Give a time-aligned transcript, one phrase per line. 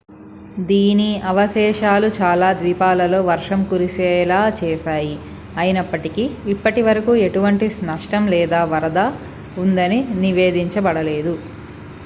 [0.69, 5.13] దీని అవశేషాలు చాలా ద్వీపాలలో వర్షం కురిసేలా చేశాయి
[5.55, 9.01] అయినప్పటికీ ఇప్పటివరకు ఎటువంటి నష్టం లేదా వరద
[9.57, 11.35] ఉందని నివేదించబడలేదు